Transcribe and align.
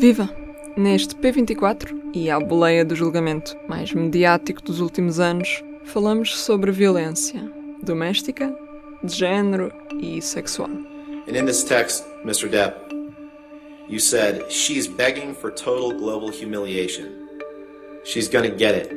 Viva! 0.00 0.30
Neste 0.78 1.14
P24 1.14 1.94
e 2.14 2.30
à 2.30 2.40
boleia 2.40 2.86
do 2.86 2.96
julgamento 2.96 3.54
mais 3.68 3.92
mediático 3.92 4.62
dos 4.62 4.80
últimos 4.80 5.20
anos, 5.20 5.62
falamos 5.84 6.38
sobre 6.38 6.70
violência 6.70 7.42
doméstica, 7.82 8.50
de 9.04 9.14
género 9.14 9.70
e 10.00 10.22
sexual. 10.22 10.70
And 11.28 11.36
in 11.36 11.44
this 11.44 11.62
text, 11.62 12.06
Mr. 12.24 12.48
Depp, 12.48 12.76
you 13.90 14.00
said, 14.00 14.50
she's 14.50 14.86
begging 14.86 15.34
for 15.34 15.50
total 15.50 15.92
global 15.92 16.30
humiliation. 16.30 17.10
She's 18.02 18.26
gonna 18.26 18.48
get 18.48 18.74
it. 18.74 18.96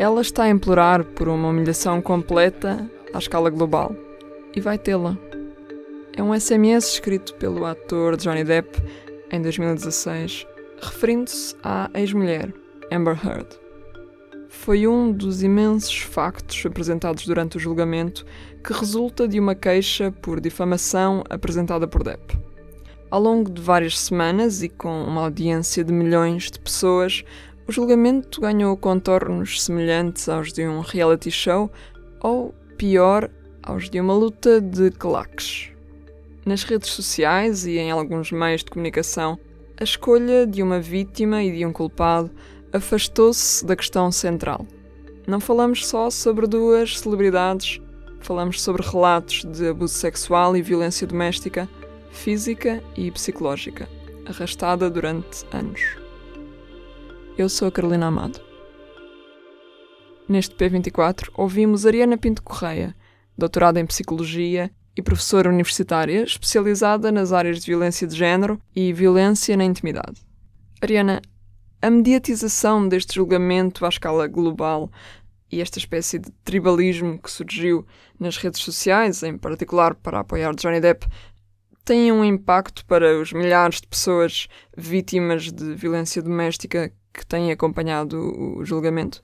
Ela 0.00 0.22
está 0.22 0.42
a 0.42 0.50
implorar 0.50 1.04
por 1.04 1.28
uma 1.28 1.50
humilhação 1.50 2.02
completa 2.02 2.90
à 3.14 3.18
escala 3.20 3.48
global. 3.48 3.94
E 4.56 4.60
vai 4.60 4.76
tê-la. 4.76 5.16
É 6.16 6.22
um 6.22 6.34
SMS 6.34 6.94
escrito 6.94 7.32
pelo 7.34 7.64
ator 7.64 8.16
Johnny 8.16 8.42
Depp 8.42 8.82
em 9.32 9.40
2016, 9.40 10.46
referindo-se 10.80 11.56
à 11.62 11.90
ex-mulher, 11.94 12.52
Amber 12.92 13.18
Heard. 13.26 13.48
Foi 14.50 14.86
um 14.86 15.10
dos 15.10 15.42
imensos 15.42 15.98
factos 16.02 16.64
apresentados 16.66 17.26
durante 17.26 17.56
o 17.56 17.60
julgamento 17.60 18.26
que 18.62 18.74
resulta 18.74 19.26
de 19.26 19.40
uma 19.40 19.54
queixa 19.54 20.12
por 20.12 20.40
difamação 20.40 21.24
apresentada 21.30 21.88
por 21.88 22.04
Depp. 22.04 22.38
Ao 23.10 23.20
longo 23.20 23.50
de 23.50 23.60
várias 23.60 23.98
semanas 23.98 24.62
e 24.62 24.68
com 24.68 25.04
uma 25.04 25.22
audiência 25.22 25.82
de 25.82 25.92
milhões 25.92 26.50
de 26.50 26.60
pessoas, 26.60 27.24
o 27.66 27.72
julgamento 27.72 28.40
ganhou 28.40 28.76
contornos 28.76 29.62
semelhantes 29.62 30.28
aos 30.28 30.52
de 30.52 30.66
um 30.66 30.80
reality 30.80 31.30
show 31.30 31.70
ou, 32.20 32.54
pior, 32.76 33.30
aos 33.62 33.88
de 33.88 33.98
uma 33.98 34.14
luta 34.14 34.60
de 34.60 34.90
claques. 34.90 35.71
Nas 36.44 36.64
redes 36.64 36.90
sociais 36.90 37.66
e 37.66 37.78
em 37.78 37.92
alguns 37.92 38.32
meios 38.32 38.64
de 38.64 38.70
comunicação, 38.70 39.38
a 39.80 39.84
escolha 39.84 40.44
de 40.44 40.60
uma 40.60 40.80
vítima 40.80 41.40
e 41.42 41.52
de 41.52 41.64
um 41.64 41.72
culpado 41.72 42.32
afastou-se 42.72 43.64
da 43.64 43.76
questão 43.76 44.10
central. 44.10 44.66
Não 45.24 45.38
falamos 45.38 45.86
só 45.86 46.10
sobre 46.10 46.48
duas 46.48 46.98
celebridades, 46.98 47.80
falamos 48.18 48.60
sobre 48.60 48.82
relatos 48.82 49.44
de 49.44 49.68
abuso 49.68 49.94
sexual 49.94 50.56
e 50.56 50.62
violência 50.62 51.06
doméstica, 51.06 51.68
física 52.10 52.82
e 52.96 53.08
psicológica, 53.12 53.88
arrastada 54.26 54.90
durante 54.90 55.46
anos. 55.52 55.80
Eu 57.38 57.48
sou 57.48 57.68
a 57.68 57.72
Carolina 57.72 58.06
Amado. 58.06 58.40
Neste 60.28 60.56
P24 60.56 61.28
ouvimos 61.34 61.86
Ariana 61.86 62.18
Pinto 62.18 62.42
Correia, 62.42 62.96
doutorada 63.38 63.78
em 63.78 63.86
Psicologia 63.86 64.72
e 64.96 65.02
professora 65.02 65.48
universitária 65.48 66.22
especializada 66.22 67.10
nas 67.10 67.32
áreas 67.32 67.60
de 67.60 67.66
violência 67.66 68.06
de 68.06 68.16
género 68.16 68.60
e 68.74 68.92
violência 68.92 69.56
na 69.56 69.64
intimidade. 69.64 70.20
Ariana, 70.80 71.22
a 71.80 71.90
mediatização 71.90 72.88
deste 72.88 73.14
julgamento 73.14 73.84
à 73.84 73.88
escala 73.88 74.26
global 74.26 74.90
e 75.50 75.60
esta 75.60 75.78
espécie 75.78 76.18
de 76.18 76.30
tribalismo 76.44 77.20
que 77.20 77.30
surgiu 77.30 77.86
nas 78.18 78.36
redes 78.36 78.60
sociais, 78.62 79.22
em 79.22 79.36
particular 79.36 79.94
para 79.94 80.20
apoiar 80.20 80.54
Johnny 80.54 80.80
Depp, 80.80 81.06
tem 81.84 82.12
um 82.12 82.24
impacto 82.24 82.86
para 82.86 83.18
os 83.18 83.32
milhares 83.32 83.80
de 83.80 83.88
pessoas 83.88 84.48
vítimas 84.76 85.50
de 85.50 85.74
violência 85.74 86.22
doméstica 86.22 86.92
que 87.12 87.26
têm 87.26 87.50
acompanhado 87.50 88.16
o 88.16 88.64
julgamento? 88.64 89.22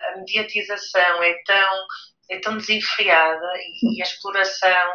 A 0.00 0.18
mediatização 0.18 1.22
é 1.22 1.34
tão 1.46 1.86
é 2.28 2.38
tão 2.40 2.56
desenfreada 2.56 3.52
e, 3.56 3.96
e 3.96 4.02
a 4.02 4.04
exploração 4.04 4.90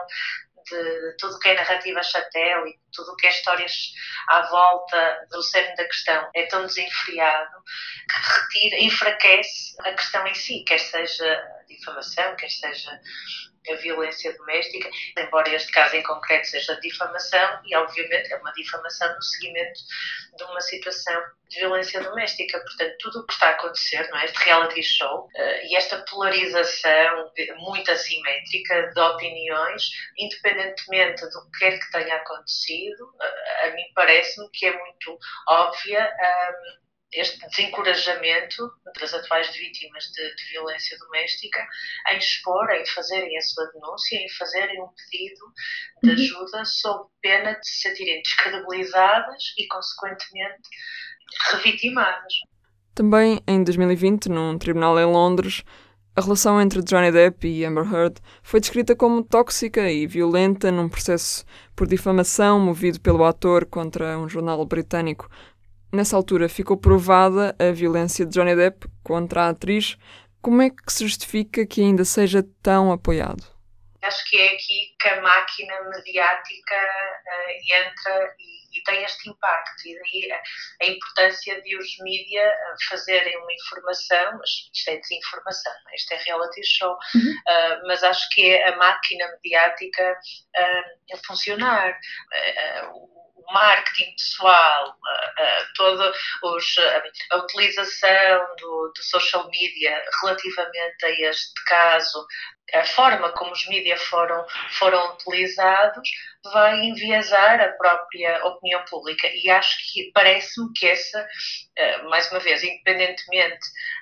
de 0.69 1.15
tudo 1.17 1.39
que 1.39 1.49
é 1.49 1.55
narrativa 1.55 2.03
satélite, 2.03 2.79
tudo 2.93 3.11
o 3.11 3.15
que 3.15 3.27
é 3.27 3.29
histórias 3.29 3.91
à 4.27 4.41
volta 4.43 5.27
do 5.31 5.41
cerne 5.43 5.75
da 5.75 5.85
questão 5.85 6.29
é 6.35 6.45
tão 6.47 6.65
desenfreado 6.65 7.63
que 8.09 8.39
retira, 8.39 8.83
enfraquece 8.83 9.75
a 9.81 9.93
questão 9.93 10.25
em 10.27 10.35
si, 10.35 10.63
quer 10.65 10.79
seja 10.79 11.43
difamação, 11.67 12.35
quer 12.35 12.49
seja 12.49 12.99
a 13.69 13.75
violência 13.75 14.35
doméstica, 14.37 14.89
embora 15.17 15.53
este 15.53 15.71
caso 15.71 15.95
em 15.95 16.03
concreto 16.03 16.47
seja 16.47 16.79
difamação, 16.81 17.61
e 17.65 17.75
obviamente 17.75 18.31
é 18.33 18.37
uma 18.37 18.51
difamação 18.53 19.13
no 19.13 19.21
seguimento 19.21 19.79
de 20.37 20.43
uma 20.43 20.61
situação 20.61 21.21
de 21.49 21.59
violência 21.59 22.01
doméstica. 22.01 22.59
Portanto, 22.59 22.95
tudo 22.99 23.19
o 23.19 23.25
que 23.25 23.33
está 23.33 23.47
a 23.47 23.51
acontecer, 23.51 24.07
não 24.09 24.19
é? 24.19 24.25
este 24.25 24.37
reality 24.43 24.83
show 24.83 25.25
uh, 25.25 25.29
e 25.63 25.75
esta 25.75 26.03
polarização 26.09 27.31
muito 27.57 27.91
assimétrica 27.91 28.91
de 28.93 28.99
opiniões, 28.99 29.83
independentemente 30.17 31.21
do 31.29 31.51
que 31.51 31.59
quer 31.59 31.79
que 31.79 31.91
tenha 31.91 32.15
acontecido, 32.15 32.78
uh, 32.87 33.67
a 33.67 33.71
mim 33.71 33.83
parece-me 33.93 34.49
que 34.51 34.65
é 34.65 34.77
muito 34.77 35.17
óbvia. 35.47 36.09
Um, 36.21 36.89
este 37.11 37.39
desencorajamento 37.49 38.69
das 38.99 39.13
atuais 39.13 39.49
vítimas 39.55 40.03
de, 40.05 40.35
de, 40.35 40.51
violência 40.51 40.97
doméstica 40.99 41.67
em 42.11 42.17
expor, 42.17 42.69
em 42.69 42.85
fazerem 42.85 43.35
a 43.35 43.41
sua 43.41 43.65
denúncia, 43.71 44.17
em 44.17 44.29
fazerem 44.29 44.81
um 44.81 44.89
pedido 44.89 45.45
de 46.03 46.09
uhum. 46.09 46.15
ajuda 46.15 46.65
sob 46.65 47.09
pena 47.21 47.53
de 47.53 47.67
se 47.67 47.81
sentirem 47.81 48.21
descredibilizadas 48.21 49.43
e, 49.57 49.67
consequentemente, 49.67 50.69
revitimadas. 51.51 52.33
Também 52.93 53.39
em 53.47 53.63
2020, 53.63 54.29
num 54.29 54.57
tribunal 54.59 54.99
em 54.99 55.05
Londres, 55.05 55.63
a 56.15 56.21
relação 56.21 56.61
entre 56.61 56.81
Johnny 56.81 57.11
Depp 57.11 57.47
e 57.47 57.63
Amber 57.63 57.91
Heard 57.93 58.17
foi 58.43 58.59
descrita 58.59 58.95
como 58.95 59.23
tóxica 59.23 59.89
e 59.89 60.05
violenta 60.05 60.71
num 60.71 60.89
processo 60.89 61.45
por 61.75 61.87
difamação 61.87 62.59
movido 62.59 62.99
pelo 62.99 63.23
ator 63.23 63.65
contra 63.65 64.17
um 64.17 64.27
jornal 64.27 64.65
britânico 64.65 65.29
Nessa 65.91 66.15
altura 66.15 66.47
ficou 66.47 66.77
provada 66.77 67.55
a 67.57 67.71
violência 67.71 68.23
de 68.23 68.31
Johnny 68.31 68.55
Depp 68.55 68.87
contra 69.03 69.45
a 69.45 69.49
atriz. 69.49 69.97
Como 70.39 70.61
é 70.61 70.69
que 70.69 70.93
se 70.93 71.03
justifica 71.03 71.65
que 71.65 71.81
ainda 71.81 72.05
seja 72.05 72.45
tão 72.61 72.91
apoiado? 72.91 73.43
Acho 74.03 74.29
que 74.29 74.37
é 74.37 74.53
aqui 74.53 74.95
que 74.99 75.09
a 75.09 75.19
máquina 75.19 75.73
mediática 75.89 76.75
uh, 76.75 77.81
entra 77.81 78.35
e, 78.37 78.58
e, 78.79 78.83
tem 78.83 79.03
este 79.03 79.29
impacto. 79.29 79.87
E 79.87 79.95
daí 79.95 80.31
a, 80.81 80.85
importância 80.85 81.61
de 81.61 81.77
os 81.77 81.97
mídia 81.99 82.43
eh, 82.43 82.75
fazerem 82.89 83.37
uma 83.37 83.53
informação, 83.53 84.37
mas 84.37 84.49
isto 84.73 84.89
é 84.89 84.97
desinformação, 84.97 85.73
é? 85.91 85.95
isto 85.95 86.13
é 86.13 86.17
reality 86.17 86.63
show, 86.63 86.97
uhum. 87.15 87.31
uh, 87.31 87.87
mas 87.87 88.03
acho 88.03 88.27
que 88.31 88.45
é 88.45 88.69
a 88.69 88.77
máquina 88.77 89.27
mediática 89.27 90.19
uh, 90.57 91.15
a 91.15 91.17
funcionar. 91.25 91.91
Uh, 91.91 93.19
marketing 93.51 94.11
pessoal, 94.15 94.95
toda 95.75 96.11
a 97.31 97.37
utilização 97.37 98.55
do, 98.57 98.91
do, 98.95 99.03
social 99.03 99.49
media 99.49 100.03
relativamente 100.21 101.05
a 101.05 101.29
este 101.29 101.63
caso, 101.65 102.25
a 102.73 102.83
forma 102.83 103.31
como 103.31 103.51
os 103.51 103.67
mídias 103.67 104.01
foram, 104.03 104.45
foram 104.71 105.13
utilizados, 105.13 106.07
vai 106.53 106.79
enviesar 106.81 107.59
a 107.59 107.69
própria 107.73 108.45
opinião 108.45 108.83
pública. 108.85 109.27
E 109.27 109.49
acho 109.49 109.77
que 109.91 110.11
parece-me 110.13 110.71
que 110.73 110.87
essa, 110.87 111.27
mais 112.09 112.29
uma 112.31 112.39
vez, 112.39 112.63
independentemente 112.63 113.59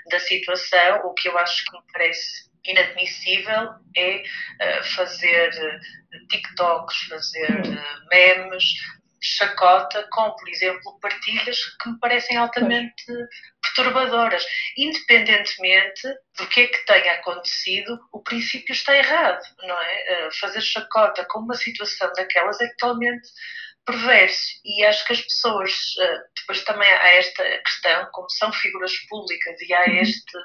da 0.09 0.19
situação, 0.19 1.01
o 1.05 1.13
que 1.13 1.29
eu 1.29 1.37
acho 1.37 1.63
que 1.65 1.77
me 1.77 1.83
parece 1.93 2.47
inadmissível 2.65 3.69
é 3.95 4.23
fazer 4.95 5.49
TikToks, 6.29 6.97
fazer 7.09 7.63
memes, 8.11 8.63
chacota 9.21 10.07
com, 10.11 10.31
por 10.31 10.47
exemplo, 10.49 10.99
partilhas 11.01 11.59
que 11.81 11.89
me 11.89 11.99
parecem 11.99 12.37
altamente 12.37 13.05
perturbadoras. 13.61 14.45
Independentemente 14.77 16.07
do 16.37 16.47
que 16.47 16.61
é 16.61 16.67
que 16.67 16.85
tenha 16.85 17.13
acontecido, 17.13 17.99
o 18.11 18.21
princípio 18.21 18.73
está 18.73 18.95
errado, 18.95 19.41
não 19.63 19.81
é? 19.81 20.01
Eh, 20.07 20.29
fazer 20.39 20.61
chacota 20.61 21.25
com 21.25 21.39
uma 21.39 21.55
situação 21.55 22.11
daquelas 22.15 22.59
é 22.61 22.67
totalmente 22.77 23.27
perverso. 23.87 24.37
E 24.65 24.83
acho 24.83 25.05
que 25.05 25.13
as 25.13 25.21
pessoas, 25.21 25.71
eh, 25.99 26.19
depois 26.39 26.63
também 26.65 26.89
há 26.89 27.13
esta 27.15 27.43
questão, 27.59 28.09
como 28.11 28.29
são 28.29 28.51
figuras 28.51 28.91
públicas 29.09 29.55
e 29.61 29.73
há 29.73 29.85
uhum. 29.85 30.01
este 30.01 30.37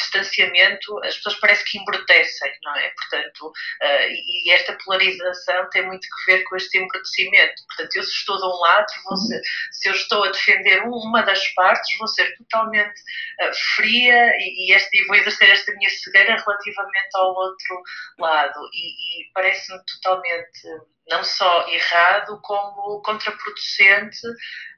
distanciamento, 0.00 1.04
as 1.04 1.14
pessoas 1.16 1.38
parece 1.38 1.64
que 1.64 1.78
embrutecem, 1.78 2.52
não 2.62 2.74
é? 2.74 2.88
Portanto, 2.88 3.52
eh, 3.82 4.08
e 4.10 4.50
esta 4.50 4.76
polarização 4.82 5.68
tem 5.70 5.86
muito 5.86 6.00
que 6.00 6.32
ver 6.32 6.42
com 6.44 6.56
este 6.56 6.78
embrutecimento. 6.78 7.62
Portanto, 7.68 7.96
eu 7.96 8.02
se 8.02 8.12
estou 8.12 8.38
de 8.38 8.46
um 8.46 8.60
lado, 8.60 8.86
vou 9.04 9.16
ser, 9.18 9.42
se 9.72 9.88
eu 9.90 9.92
estou 9.92 10.24
a 10.24 10.30
defender 10.30 10.82
uma 10.84 11.22
das 11.22 11.46
partes, 11.48 11.98
vou 11.98 12.08
ser 12.08 12.34
totalmente 12.38 12.98
eh, 13.40 13.52
fria 13.76 14.32
e, 14.40 14.72
este, 14.72 15.02
e 15.02 15.06
vou 15.06 15.16
exercer 15.16 15.50
esta 15.50 15.70
minha 15.74 15.90
cegueira 15.90 16.36
relativamente 16.36 17.10
ao 17.14 17.34
outro 17.34 17.82
lado. 18.18 18.60
E, 18.72 19.20
e 19.20 19.32
parece-me 19.34 19.78
totalmente 19.84 20.95
não 21.08 21.22
só 21.22 21.68
errado, 21.68 22.40
como 22.42 23.00
contraproducente, 23.02 24.20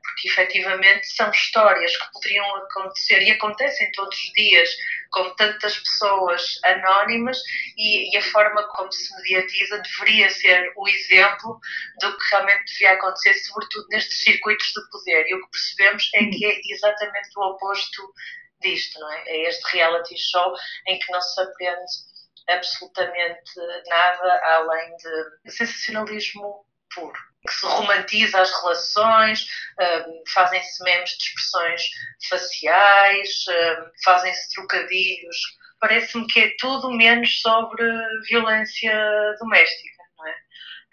porque 0.02 0.28
efetivamente 0.28 1.06
são 1.06 1.30
histórias 1.30 1.96
que 1.96 2.12
poderiam 2.12 2.56
acontecer 2.56 3.22
e 3.22 3.30
acontecem 3.30 3.90
todos 3.92 4.16
os 4.16 4.32
dias 4.32 4.70
com 5.10 5.34
tantas 5.36 5.78
pessoas 5.78 6.60
anónimas 6.64 7.38
e, 7.76 8.14
e, 8.14 8.19
a 8.19 8.22
forma 8.22 8.62
como 8.69 8.92
se 8.92 9.14
mediatiza 9.16 9.80
deveria 9.80 10.30
ser 10.30 10.72
o 10.76 10.88
exemplo 10.88 11.58
do 12.00 12.16
que 12.16 12.30
realmente 12.30 12.72
devia 12.72 12.92
acontecer, 12.92 13.34
sobretudo 13.34 13.86
nestes 13.90 14.22
circuitos 14.22 14.66
de 14.66 14.90
poder. 14.90 15.26
E 15.28 15.34
o 15.34 15.40
que 15.42 15.50
percebemos 15.50 16.10
é 16.14 16.25
que 16.25 16.46
é 16.46 16.60
exatamente 16.72 17.30
o 17.36 17.42
oposto 17.42 18.12
disto, 18.60 18.98
não 18.98 19.12
é? 19.12 19.22
É 19.26 19.48
este 19.48 19.76
reality 19.76 20.16
show 20.19 20.52
em 20.86 20.98
que 20.98 21.12
não 21.12 21.20
se 21.20 21.40
aprende 21.40 22.08
absolutamente 22.48 23.52
nada 23.86 24.40
além 24.54 24.96
de 24.96 25.50
sensacionalismo 25.50 26.64
puro. 26.94 27.18
Que 27.46 27.52
se 27.52 27.66
romantiza 27.66 28.40
as 28.40 28.50
relações, 28.60 29.46
um, 29.80 30.22
fazem-se 30.32 30.82
memes 30.82 31.10
de 31.10 31.24
expressões 31.24 31.82
faciais, 32.28 33.44
um, 33.48 33.90
fazem-se 34.04 34.54
trocadilhos. 34.54 35.36
Parece-me 35.80 36.26
que 36.26 36.40
é 36.40 36.54
tudo 36.58 36.90
menos 36.90 37.40
sobre 37.40 37.84
violência 38.28 38.92
doméstica, 39.38 40.02
não 40.18 40.26
é? 40.26 40.34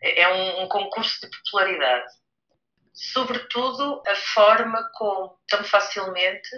É, 0.03 0.27
um 0.27 0.67
concurso 0.67 1.19
de 1.21 1.35
popularidade 1.37 2.13
sobretudo 2.95 4.01
a 4.07 4.15
forma 4.15 4.89
como 4.93 5.37
tão 5.47 5.63
facilmente 5.65 6.49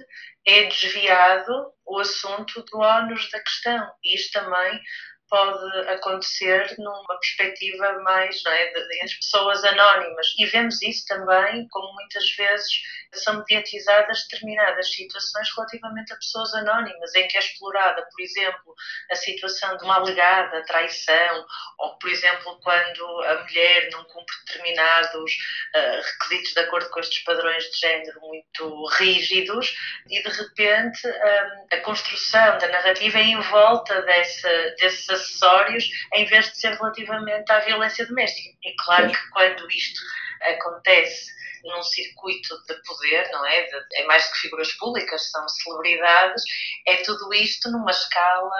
é 0.46 0.66
desviado 0.66 1.74
o 1.86 2.00
assunto 2.00 2.64
do 2.66 2.80
ónus 2.80 3.30
da 3.32 3.40
questão. 3.42 3.92
Isto 4.04 4.40
também 4.40 4.80
pode 5.30 5.90
acontecer 5.90 6.74
numa 6.78 7.20
perspectiva 7.20 8.00
mais 8.00 8.42
não 8.44 8.52
é, 8.52 8.74
das 8.74 9.14
pessoas 9.16 9.64
anónimas. 9.64 10.28
E 10.38 10.46
vemos 10.46 10.82
isso 10.82 11.06
também, 11.08 11.68
como 11.70 11.94
muitas 11.94 12.30
vezes 12.36 12.68
são 13.14 13.38
mediatizadas 13.40 14.24
determinadas 14.30 14.94
situações 14.94 15.48
relativamente 15.56 16.14
a 16.14 16.18
pessoas 16.18 16.54
anónimas, 16.54 17.16
em 17.16 17.28
que 17.28 17.38
é 17.38 17.40
explorada, 17.40 18.02
por 18.04 18.22
exemplo, 18.22 18.76
a 19.12 19.16
situação 19.16 19.78
de 19.78 19.84
uma 19.84 19.96
alegada 19.96 20.64
traição, 20.66 21.46
ou, 21.80 21.98
por 21.98 22.10
exemplo, 22.10 22.60
quando 22.62 23.24
a 23.24 23.44
mulher 23.44 23.90
não 23.92 24.04
cumpre 24.06 24.36
determinados 24.46 25.32
uh, 25.76 26.02
requisitos 26.02 26.54
de 26.54 26.60
acordo 26.60 26.90
com 26.90 27.00
estes 27.00 27.24
padrões 27.24 27.64
de 27.64 27.80
género 27.80 28.20
muito 28.22 28.86
rígidos, 28.98 29.74
e 30.10 30.22
de 30.22 30.30
repente 30.30 31.08
um, 31.08 31.68
a 31.72 31.78
construção 31.82 32.58
da 32.58 32.68
narrativa 32.68 33.18
é 33.18 33.24
em 33.24 33.40
volta 33.42 34.02
dessa, 34.04 34.50
desses 34.78 35.10
acessórios, 35.22 35.90
em 36.16 36.26
vez 36.26 36.46
de 36.52 36.60
ser 36.60 36.74
relativamente 36.76 37.52
à 37.52 37.60
violência 37.60 38.06
doméstica. 38.06 38.56
É 38.66 38.74
claro 38.84 39.12
que 39.12 39.30
quando 39.32 39.70
isto 39.70 40.02
acontece 40.42 41.38
num 41.64 41.84
circuito 41.84 42.56
de 42.68 42.76
poder, 42.84 43.30
não 43.32 43.46
é? 43.46 43.64
De, 43.64 43.76
é 43.96 44.06
mais 44.06 44.26
do 44.26 44.32
que 44.32 44.40
figuras 44.40 44.72
públicas, 44.74 45.30
são 45.30 45.48
celebridades, 45.50 46.44
é 46.88 46.98
tudo 46.98 47.34
isto 47.34 47.70
numa 47.72 47.92
escala 47.92 48.52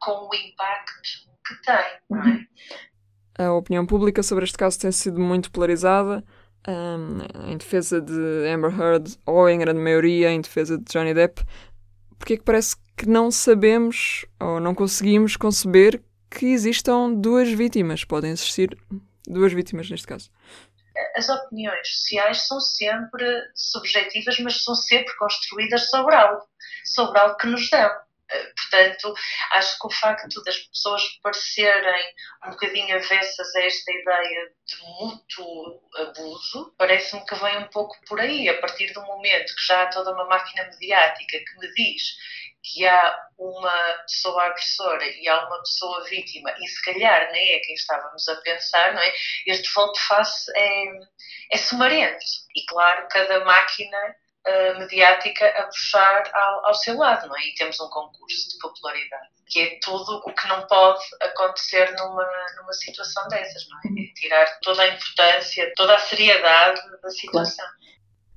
com 0.00 0.28
o 0.28 0.34
impacto 0.34 0.92
que 1.46 1.54
tem, 1.62 1.98
não 2.10 2.22
é? 2.22 2.46
A 3.36 3.52
opinião 3.52 3.84
pública 3.84 4.22
sobre 4.22 4.44
este 4.44 4.56
caso 4.56 4.78
tem 4.78 4.92
sido 4.92 5.20
muito 5.20 5.50
polarizada. 5.50 6.24
Um, 6.66 7.18
em 7.50 7.58
defesa 7.58 8.00
de 8.00 8.48
Amber 8.48 8.70
Heard 8.70 9.18
ou 9.26 9.46
em 9.50 9.58
grande 9.58 9.80
maioria 9.80 10.30
em 10.30 10.40
defesa 10.40 10.78
de 10.78 10.84
Johnny 10.84 11.12
Depp, 11.12 11.42
porque 12.18 12.34
é 12.34 12.36
que 12.36 12.44
parece 12.44 12.76
que 12.96 13.06
não 13.06 13.30
sabemos 13.30 14.24
ou 14.40 14.60
não 14.60 14.74
conseguimos 14.74 15.36
conceber 15.36 16.02
que 16.30 16.46
existam 16.46 17.12
duas 17.12 17.48
vítimas. 17.50 18.04
Podem 18.04 18.30
existir 18.30 18.76
duas 19.26 19.52
vítimas 19.52 19.88
neste 19.90 20.06
caso 20.06 20.30
as 21.16 21.28
opiniões 21.28 21.88
sociais 21.96 22.46
são 22.46 22.60
sempre 22.60 23.24
subjetivas, 23.54 24.38
mas 24.40 24.62
são 24.62 24.74
sempre 24.74 25.14
construídas 25.16 25.90
sobre 25.90 26.14
algo, 26.14 26.42
sobre 26.84 27.18
algo 27.18 27.36
que 27.36 27.46
nos 27.46 27.68
dão. 27.68 27.90
Eh, 28.30 28.52
portanto, 28.56 29.14
acho 29.52 29.78
que 29.78 29.86
o 29.86 29.90
facto 29.90 30.42
das 30.42 30.58
pessoas 30.58 31.02
parecerem 31.22 32.14
um 32.46 32.50
bocadinho 32.50 32.96
avessas 32.96 33.54
a 33.54 33.62
esta 33.62 33.92
ideia 33.92 34.52
de 34.66 34.76
mútuo 34.82 35.82
parece-me 36.78 37.24
que 37.24 37.34
vem 37.36 37.58
um 37.58 37.68
pouco 37.68 37.96
por 38.06 38.20
aí, 38.20 38.48
a 38.48 38.60
partir 38.60 38.92
do 38.92 39.02
momento 39.02 39.54
que 39.54 39.66
já 39.66 39.82
há 39.82 39.86
toda 39.86 40.12
uma 40.12 40.26
máquina 40.26 40.64
mediática 40.64 41.38
que 41.38 41.58
me 41.58 41.72
diz 41.74 42.02
que 42.62 42.86
há 42.86 43.16
uma 43.38 43.98
pessoa 44.06 44.44
agressora 44.44 45.04
e 45.04 45.28
há 45.28 45.46
uma 45.46 45.58
pessoa 45.60 46.04
vítima, 46.04 46.50
e 46.58 46.66
se 46.66 46.82
calhar 46.82 47.30
nem 47.30 47.52
é 47.52 47.60
quem 47.60 47.74
estávamos 47.74 48.26
a 48.28 48.36
pensar, 48.36 48.94
não 48.94 49.02
é? 49.02 49.12
Este 49.46 49.70
volte-face 49.74 50.50
é, 50.56 50.84
é 51.52 51.58
sumarento. 51.58 52.24
E 52.56 52.64
claro, 52.66 53.06
cada 53.10 53.44
máquina 53.44 54.16
uh, 54.46 54.78
mediática 54.78 55.46
a 55.46 55.64
puxar 55.64 56.30
ao, 56.34 56.66
ao, 56.66 56.74
seu 56.74 56.96
lado, 56.96 57.28
não 57.28 57.36
é? 57.36 57.48
E 57.48 57.54
temos 57.54 57.78
um 57.80 57.88
concurso 57.88 58.48
de 58.50 58.58
popularidade, 58.58 59.28
que 59.46 59.60
é 59.60 59.78
tudo 59.82 60.22
o 60.24 60.32
que 60.32 60.48
não 60.48 60.66
pode 60.66 61.02
acontecer 61.22 61.94
numa, 61.96 62.28
numa 62.56 62.72
situação 62.72 63.26
dessas, 63.28 63.66
não 63.68 63.78
é? 63.78 64.02
é 64.02 64.12
tirar 64.14 64.58
toda 64.60 64.82
a 64.82 64.88
importância, 64.88 65.72
toda 65.76 65.94
a 65.94 65.98
seriedade 65.98 66.80
da 67.02 67.10
situação. 67.10 67.64
Claro. 67.64 67.84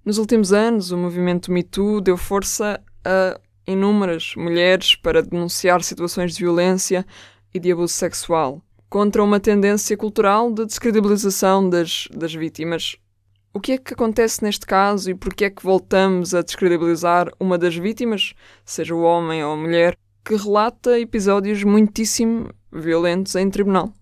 Nos 0.06 0.18
últimos 0.18 0.54
anos, 0.54 0.92
o 0.92 0.98
movimento 0.98 1.52
Me 1.52 1.64
Too 1.64 2.00
deu 2.00 2.16
força 2.16 2.82
a 3.04 3.40
inúmeras 3.68 4.34
mulheres 4.38 4.96
para 4.96 5.22
denunciar 5.22 5.84
situações 5.84 6.34
de 6.34 6.40
violência 6.40 7.06
e 7.54 7.60
de 7.60 7.72
abuso 7.72 7.94
sexual, 7.94 8.62
contra 8.90 9.22
uma 9.22 9.40
tendência 9.40 9.98
cultural 9.98 10.52
de 10.54 10.66
descredibilização 10.66 11.70
das, 11.70 12.08
das 12.12 12.34
vítimas. 12.34 12.96
O 13.54 13.60
que 13.60 13.74
é 13.74 13.78
que 13.78 13.94
acontece 13.94 14.44
neste 14.44 14.66
caso 14.66 15.10
e 15.10 15.16
por 15.16 15.34
que 15.34 15.46
é 15.46 15.50
que 15.50 15.64
voltamos 15.64 16.36
a 16.36 16.42
descredibilizar 16.42 17.30
uma 17.40 17.58
das 17.58 17.76
vítimas, 17.76 18.34
seja 18.64 18.94
o 18.94 19.02
homem 19.02 19.44
ou 19.44 19.54
a 19.54 19.58
mulher, 19.58 19.98
que 20.24 20.36
relata 20.36 21.00
episódios 21.00 21.64
muitíssimo 21.64 22.54
violentos 22.72 23.36
em 23.36 23.50
tribunal? 23.50 23.94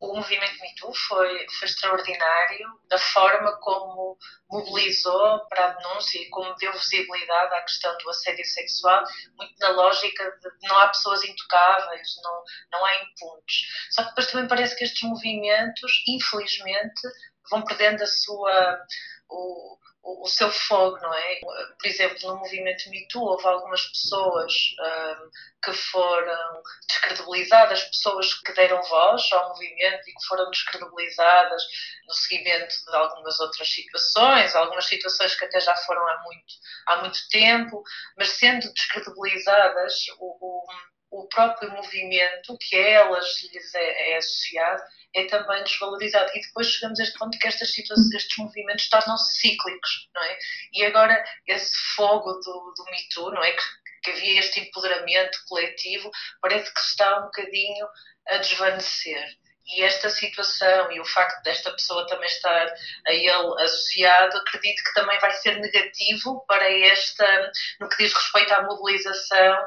o 0.00 0.16
movimento 0.16 0.58
MeToo 0.60 0.94
foi, 0.94 1.46
foi 1.58 1.68
extraordinário 1.68 2.80
da 2.88 2.98
forma 2.98 3.52
como 3.58 4.16
mobilizou 4.50 5.46
para 5.48 5.66
a 5.66 5.72
denúncia 5.74 6.18
e 6.18 6.28
como 6.30 6.54
deu 6.56 6.72
visibilidade 6.72 7.54
à 7.54 7.60
questão 7.60 7.96
do 7.98 8.08
assédio 8.08 8.44
sexual, 8.46 9.04
muito 9.36 9.54
na 9.60 9.68
lógica 9.68 10.24
de 10.40 10.68
não 10.68 10.78
há 10.78 10.88
pessoas 10.88 11.22
intocáveis, 11.22 12.08
não, 12.22 12.42
não 12.72 12.84
há 12.84 12.96
impunes. 12.96 13.66
Só 13.90 14.02
que 14.02 14.08
depois 14.08 14.26
também 14.30 14.48
parece 14.48 14.74
que 14.74 14.84
estes 14.84 15.02
movimentos, 15.02 16.02
infelizmente, 16.08 17.02
vão 17.50 17.62
perdendo 17.62 18.02
a 18.02 18.06
sua. 18.06 18.80
O, 19.28 19.78
o, 20.02 20.26
seu 20.26 20.50
fogo, 20.50 20.98
não 20.98 21.12
é? 21.12 21.40
Por 21.78 21.86
exemplo, 21.86 22.28
no 22.28 22.38
movimento 22.38 22.88
Me 22.88 23.06
Too 23.08 23.22
houve 23.22 23.46
algumas 23.46 23.84
pessoas 23.84 24.52
um, 24.80 25.30
que 25.62 25.72
foram 25.72 26.62
descredibilizadas, 26.88 27.84
pessoas 27.84 28.34
que 28.34 28.52
deram 28.54 28.82
voz 28.82 29.22
ao 29.32 29.50
movimento 29.50 30.08
e 30.08 30.14
que 30.14 30.26
foram 30.26 30.50
descredibilizadas 30.50 31.62
no 32.08 32.14
seguimento 32.14 32.74
de 32.86 32.96
algumas 32.96 33.38
outras 33.40 33.68
situações, 33.70 34.56
algumas 34.56 34.86
situações 34.86 35.34
que 35.34 35.44
até 35.44 35.60
já 35.60 35.76
foram 35.76 36.06
há 36.08 36.22
muito, 36.22 36.54
há 36.86 36.96
muito 37.02 37.18
tempo, 37.28 37.82
mas 38.16 38.30
sendo 38.30 38.72
descredibilizadas, 38.72 39.94
o, 40.18 40.36
o 40.40 40.66
o 41.10 41.26
próprio 41.26 41.70
movimento 41.72 42.56
que 42.58 42.76
a 42.76 42.88
elas 42.88 43.42
lhes 43.42 43.74
é, 43.74 44.12
é, 44.12 44.16
associado 44.16 44.80
é 45.14 45.24
também 45.24 45.62
desvalorizado. 45.64 46.30
E 46.34 46.40
depois 46.40 46.68
chegamos 46.68 47.00
a 47.00 47.02
este 47.02 47.18
ponto 47.18 47.38
que 47.38 47.48
estas 47.48 47.72
situações, 47.72 48.12
estes 48.12 48.36
movimentos 48.38 48.88
tornam-se 48.88 49.40
cíclicos, 49.40 50.08
não 50.14 50.22
é? 50.22 50.38
E 50.72 50.84
agora 50.84 51.24
esse 51.46 51.72
fogo 51.96 52.32
do, 52.32 52.74
do 52.76 52.84
Me 52.90 53.08
Too, 53.14 53.30
não 53.32 53.42
é? 53.42 53.52
Que, 53.52 53.62
que 54.04 54.10
havia 54.10 54.40
este 54.40 54.60
empoderamento 54.60 55.38
coletivo, 55.48 56.10
parece 56.40 56.72
que 56.72 56.80
está 56.80 57.18
um 57.18 57.24
bocadinho 57.24 57.86
a 58.28 58.36
desvanecer. 58.38 59.24
E 59.66 59.82
esta 59.82 60.08
situação 60.08 60.90
e 60.90 61.00
o 61.00 61.04
facto 61.04 61.42
desta 61.44 61.70
pessoa 61.70 62.06
também 62.06 62.26
estar 62.26 62.66
a 63.06 63.12
ele 63.12 63.62
associado, 63.62 64.36
acredito 64.38 64.82
que 64.82 64.94
também 64.94 65.18
vai 65.20 65.30
ser 65.32 65.60
negativo 65.60 66.44
para 66.48 66.68
esta, 66.86 67.52
no 67.78 67.88
que 67.88 68.02
diz 68.02 68.12
respeito 68.12 68.52
à 68.52 68.62
mobilização 68.62 69.58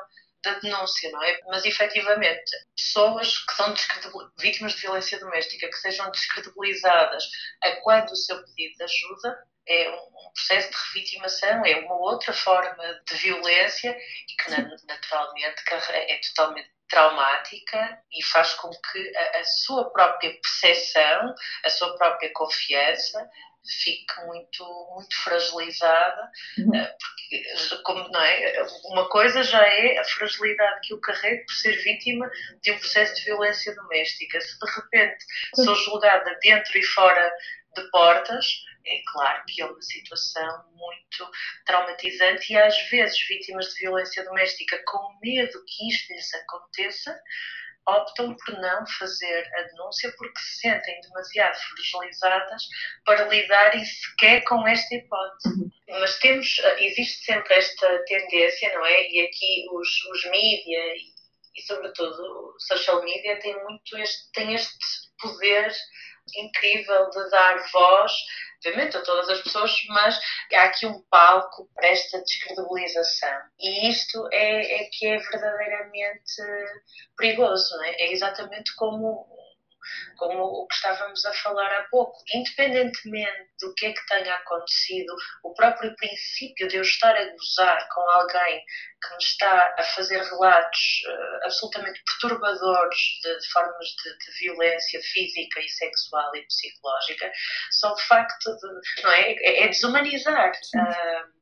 da 0.43 0.59
denúncia, 0.59 1.09
não 1.11 1.23
é? 1.23 1.39
Mas 1.47 1.65
efetivamente, 1.65 2.51
pessoas 2.75 3.37
que 3.45 3.53
são 3.53 3.73
vítimas 4.37 4.73
de 4.73 4.81
violência 4.81 5.19
doméstica, 5.19 5.69
que 5.69 5.77
sejam 5.77 6.11
descredibilizadas 6.11 7.23
a 7.63 7.71
quando 7.77 8.11
o 8.11 8.15
seu 8.15 8.43
pedido 8.43 8.75
de 8.77 8.83
ajuda, 8.83 9.43
é 9.65 9.89
um 9.89 10.31
processo 10.33 10.69
de 10.69 10.77
revitimação, 10.93 11.65
é 11.65 11.77
uma 11.77 11.95
outra 11.95 12.33
forma 12.33 13.01
de 13.07 13.15
violência 13.15 13.97
e 14.27 14.35
que 14.35 14.51
naturalmente 14.85 15.63
é 15.89 16.19
totalmente 16.19 16.69
traumática 16.89 17.99
e 18.11 18.23
faz 18.23 18.53
com 18.55 18.69
que 18.69 19.17
a, 19.17 19.39
a 19.39 19.43
sua 19.45 19.89
própria 19.91 20.31
percepção, 20.31 21.33
a 21.63 21.69
sua 21.69 21.95
própria 21.97 22.31
confiança 22.33 23.29
fique 23.65 24.25
muito, 24.25 24.91
muito 24.93 25.15
fragilizada, 25.23 26.31
uhum. 26.57 26.75
Eh, 26.75 26.95
porque 26.99 27.81
como, 27.83 28.07
não 28.09 28.21
é, 28.21 28.65
uma 28.85 29.09
coisa 29.09 29.43
já 29.43 29.65
é 29.65 29.97
a 29.97 30.03
fragilidade 30.03 30.81
que 30.87 30.93
eu 30.93 30.99
carrego 30.99 31.45
por 31.45 31.53
ser 31.53 31.77
vítima 31.83 32.29
de 32.61 32.71
um 32.71 32.79
processo 32.79 33.15
de 33.15 33.25
violência 33.25 33.73
doméstica. 33.75 34.41
Se 34.41 34.59
de 34.59 34.71
repente 34.71 35.25
uhum. 35.57 35.63
sou 35.63 35.75
julgada 35.75 36.37
dentro 36.41 36.77
e 36.77 36.83
fora 36.83 37.31
de 37.75 37.89
portas, 37.89 38.45
é 38.85 39.01
claro 39.11 39.43
que 39.47 39.61
é 39.61 39.65
uma 39.65 39.81
situação 39.81 40.65
muito 40.73 41.31
traumatizante 41.65 42.53
e 42.53 42.57
às 42.57 42.77
vezes 42.89 43.27
vítimas 43.27 43.67
de 43.69 43.79
violência 43.79 44.23
doméstica 44.25 44.81
com 44.85 45.17
medo 45.21 45.63
que 45.65 45.89
isto 45.89 46.13
lhes 46.13 46.33
aconteça 46.33 47.17
optam 47.87 48.35
por 48.35 48.59
não 48.59 48.85
fazer 48.99 49.49
a 49.57 49.61
denúncia 49.63 50.13
porque 50.17 50.39
se 50.39 50.61
sentem 50.61 50.99
demasiado 51.01 51.55
fragilizadas 51.55 52.63
para 53.05 53.25
lidarem 53.25 53.83
sequer 53.83 54.43
com 54.43 54.65
esta 54.67 54.95
hipótese. 54.95 55.49
Uhum. 55.49 55.71
Mas 55.99 56.17
temos, 56.19 56.47
existe 56.79 57.25
sempre 57.25 57.53
esta 57.53 58.03
tendência, 58.05 58.73
não 58.73 58.85
é? 58.85 59.09
E 59.09 59.21
aqui 59.21 59.65
os, 59.71 60.05
os 60.11 60.31
mídia 60.31 60.95
e, 60.95 61.13
e, 61.55 61.61
sobretudo, 61.67 62.55
o 62.55 62.59
social 62.59 63.03
media 63.03 63.39
tem 63.39 63.61
muito 63.63 63.97
este, 63.97 64.31
tem 64.31 64.53
este 64.55 64.77
poder 65.19 65.71
incrível 66.35 67.09
de 67.09 67.29
dar 67.29 67.57
voz 67.71 68.11
obviamente, 68.65 68.97
a 68.97 69.01
todas 69.01 69.29
as 69.29 69.41
pessoas, 69.41 69.71
mas 69.89 70.19
há 70.53 70.63
aqui 70.63 70.85
um 70.85 71.01
palco 71.09 71.69
para 71.75 71.87
esta 71.87 72.21
descredibilização. 72.21 73.41
E 73.59 73.89
isto 73.89 74.27
é, 74.31 74.83
é 74.83 74.89
que 74.91 75.05
é 75.07 75.17
verdadeiramente 75.17 76.41
perigoso, 77.17 77.75
não 77.77 77.83
é? 77.83 77.91
É 77.91 78.11
exatamente 78.11 78.73
como 78.75 79.27
como 80.17 80.43
o 80.43 80.67
que 80.67 80.75
estávamos 80.75 81.25
a 81.25 81.33
falar 81.33 81.71
há 81.79 81.83
pouco, 81.89 82.17
independentemente 82.33 83.49
do 83.59 83.73
que 83.75 83.85
é 83.87 83.93
que 83.93 84.05
tenha 84.07 84.35
acontecido, 84.35 85.15
o 85.43 85.53
próprio 85.53 85.95
princípio 85.95 86.67
de 86.67 86.77
eu 86.77 86.81
estar 86.81 87.15
a 87.15 87.29
gozar 87.31 87.87
com 87.89 88.01
alguém 88.01 88.63
que 89.01 89.09
me 89.15 89.23
está 89.23 89.75
a 89.77 89.83
fazer 89.83 90.21
relatos 90.21 90.79
uh, 91.07 91.45
absolutamente 91.45 92.01
perturbadores 92.05 92.99
de, 93.21 93.37
de 93.37 93.47
formas 93.51 93.87
de, 93.87 94.17
de, 94.17 94.39
violência 94.39 95.01
física 95.01 95.59
e 95.59 95.69
sexual 95.69 96.35
e 96.35 96.45
psicológica, 96.45 97.31
só 97.71 97.93
o 97.93 97.97
facto 97.97 98.55
de, 98.55 99.03
não 99.03 99.11
é, 99.11 99.31
é, 99.31 99.63
é 99.63 99.67
desumanizar. 99.67 100.51
Uh, 100.75 101.32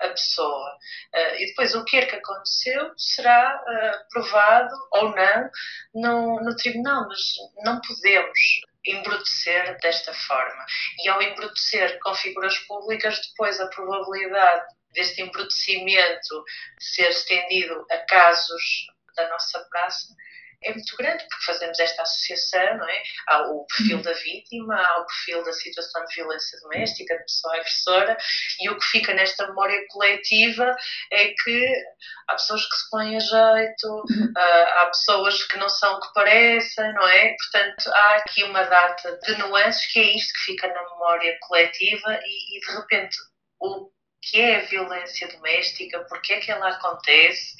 a 0.00 0.08
pessoa. 0.08 0.70
Uh, 1.14 1.34
e 1.38 1.46
depois 1.46 1.74
o 1.74 1.84
que 1.84 1.96
é 1.98 2.06
que 2.06 2.16
aconteceu 2.16 2.92
será 2.96 3.56
uh, 3.56 4.08
provado 4.10 4.74
ou 4.92 5.14
não 5.14 5.50
no, 5.94 6.40
no 6.42 6.56
tribunal, 6.56 7.06
mas 7.08 7.20
não 7.64 7.80
podemos 7.80 8.38
embrutecer 8.86 9.78
desta 9.80 10.12
forma. 10.12 10.64
E 11.04 11.08
ao 11.08 11.20
embrutecer 11.22 11.98
com 12.00 12.14
figuras 12.14 12.58
públicas, 12.60 13.20
depois 13.30 13.60
a 13.60 13.68
probabilidade 13.68 14.64
deste 14.92 15.22
embrutecimento 15.22 16.44
ser 16.78 17.10
estendido 17.10 17.84
a 17.90 17.98
casos 17.98 18.86
da 19.16 19.28
nossa 19.28 19.60
praça 19.70 20.14
é 20.62 20.72
muito 20.72 20.96
grande, 20.96 21.24
porque 21.28 21.44
fazemos 21.44 21.78
esta 21.78 22.02
associação, 22.02 22.78
não 22.78 22.88
é? 22.88 23.02
Há 23.28 23.42
o 23.48 23.66
perfil 23.66 23.96
uhum. 23.96 24.02
da 24.02 24.12
vítima, 24.12 24.76
há 24.76 25.00
o 25.00 25.06
perfil 25.06 25.44
da 25.44 25.52
situação 25.52 26.04
de 26.04 26.14
violência 26.14 26.58
doméstica, 26.60 27.16
da 27.16 27.22
pessoa 27.22 27.54
agressora, 27.54 28.16
e 28.60 28.68
o 28.68 28.78
que 28.78 28.86
fica 28.86 29.14
nesta 29.14 29.46
memória 29.46 29.82
coletiva 29.88 30.76
é 31.12 31.28
que 31.28 31.84
há 32.28 32.32
pessoas 32.34 32.66
que 32.68 32.76
se 32.76 32.90
põem 32.90 33.16
a 33.16 33.20
jeito, 33.20 33.88
uhum. 33.88 34.32
há 34.36 34.86
pessoas 34.86 35.42
que 35.44 35.56
não 35.56 35.68
são 35.68 35.96
o 35.96 36.00
que 36.00 36.12
parecem, 36.12 36.92
não 36.94 37.08
é? 37.08 37.34
Portanto, 37.36 37.88
há 37.94 38.16
aqui 38.16 38.44
uma 38.44 38.62
data 38.64 39.18
de 39.22 39.38
nuances 39.38 39.90
que 39.92 39.98
é 39.98 40.16
isto 40.16 40.32
que 40.34 40.52
fica 40.52 40.68
na 40.68 40.82
memória 40.82 41.36
coletiva 41.40 42.20
e, 42.22 42.56
e 42.56 42.60
de 42.60 42.72
repente 42.76 43.16
o 43.60 43.90
que 44.22 44.40
é 44.40 44.56
a 44.56 44.64
violência 44.64 45.28
doméstica, 45.28 46.04
porque 46.08 46.34
é 46.34 46.40
que 46.40 46.50
ela 46.50 46.68
acontece, 46.68 47.54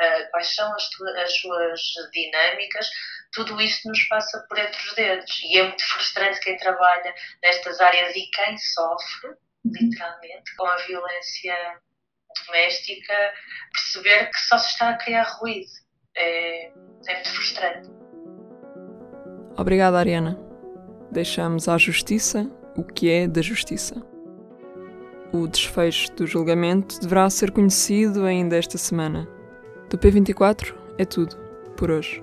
uh, 0.00 0.30
quais 0.30 0.54
são 0.54 0.72
as, 0.74 0.88
as, 1.22 1.36
suas 1.38 1.80
dinâmicas, 2.12 2.88
tudo 3.32 3.60
isto 3.60 3.88
nos 3.88 4.02
passa 4.08 4.44
por 4.48 4.58
entre 4.58 4.80
os 4.80 4.94
dedos. 4.94 5.40
E 5.42 5.58
é 5.58 5.62
muito 5.64 5.84
frustrante 5.84 6.40
quem 6.40 6.56
trabalha 6.56 7.14
nestas 7.42 7.80
áreas 7.80 8.14
e 8.14 8.30
quem 8.30 8.56
sofre, 8.58 9.30
literalmente, 9.64 10.54
com 10.56 10.66
a 10.66 10.76
violência 10.86 11.56
doméstica, 12.46 13.34
perceber 13.72 14.30
que 14.30 14.38
só 14.40 14.58
se 14.58 14.70
está 14.70 14.90
a 14.90 14.98
criar 14.98 15.24
ruído. 15.38 15.70
É, 16.16 16.66
é 16.66 17.14
muito 17.14 17.30
frustrante. 17.30 17.90
Obrigada, 19.56 19.98
Ariana. 19.98 20.38
Deixamos 21.10 21.68
à 21.68 21.78
justiça 21.78 22.44
o 22.76 22.84
que 22.84 23.10
é 23.10 23.28
da 23.28 23.40
justiça. 23.40 24.13
O 25.34 25.48
desfecho 25.48 26.12
do 26.12 26.28
julgamento 26.28 27.00
deverá 27.00 27.28
ser 27.28 27.50
conhecido 27.50 28.24
ainda 28.24 28.56
esta 28.56 28.78
semana. 28.78 29.28
Do 29.90 29.98
P24 29.98 30.72
é 30.96 31.04
tudo, 31.04 31.34
por 31.76 31.90
hoje. 31.90 32.22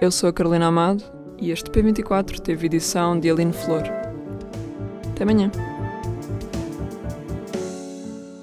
Eu 0.00 0.08
sou 0.12 0.28
a 0.28 0.32
Carolina 0.32 0.68
Amado 0.68 1.02
e 1.36 1.50
este 1.50 1.68
P24 1.68 2.38
teve 2.38 2.66
edição 2.66 3.18
de 3.18 3.28
Aline 3.28 3.52
Flor. 3.52 3.82
Até 5.10 5.24
amanhã. 5.24 5.50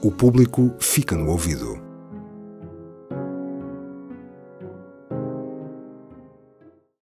O 0.02 0.12
público 0.12 0.76
fica 0.78 1.16
no 1.16 1.30
ouvido. 1.32 1.89